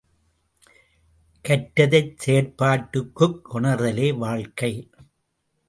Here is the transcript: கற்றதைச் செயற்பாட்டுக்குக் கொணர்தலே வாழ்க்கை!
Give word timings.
கற்றதைச் 1.45 2.17
செயற்பாட்டுக்குக் 2.23 3.39
கொணர்தலே 3.51 4.09
வாழ்க்கை! 4.17 4.73